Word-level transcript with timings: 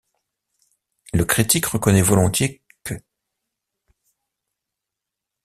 Le 1.13 1.25
critique 1.25 1.67
reconnaît 1.67 2.01
volontiers 2.01 2.63
qu'. 2.83 3.03